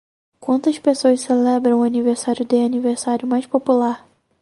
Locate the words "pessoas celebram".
0.79-1.81